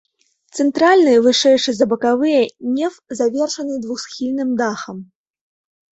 Цэнтральны, 0.61 1.11
вышэйшы 1.27 1.71
за 1.79 1.85
бакавыя, 1.93 2.41
неф 2.77 2.93
завершаны 3.19 3.75
двухсхільным 3.85 4.49
дахам. 4.63 4.97